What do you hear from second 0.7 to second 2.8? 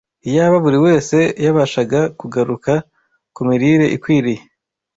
wese yabashaga kugaruka